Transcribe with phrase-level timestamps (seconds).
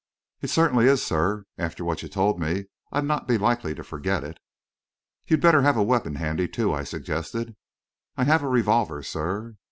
[0.41, 1.43] "It certainly is, sir.
[1.59, 4.39] After what you told me, I'd not be likely to forget it."
[5.27, 7.55] "You'd better have a weapon handy, too," I suggested.
[8.17, 9.57] "I have a revolver, sir."